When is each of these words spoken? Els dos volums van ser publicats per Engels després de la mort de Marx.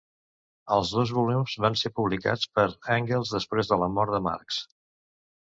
Els 0.77 0.93
dos 0.99 1.11
volums 1.17 1.53
van 1.65 1.77
ser 1.83 1.91
publicats 1.99 2.49
per 2.59 2.65
Engels 2.97 3.37
després 3.39 3.73
de 3.75 3.81
la 3.83 3.91
mort 3.99 4.15
de 4.17 4.23
Marx. 4.31 4.63